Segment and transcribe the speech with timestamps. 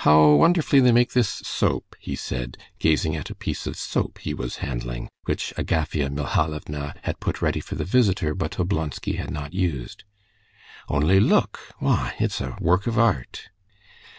[0.00, 4.34] "How wonderfully they make this soap," he said gazing at a piece of soap he
[4.34, 9.54] was handling, which Agafea Mihalovna had put ready for the visitor but Oblonsky had not
[9.54, 10.04] used.
[10.90, 13.48] "Only look; why, it's a work of art."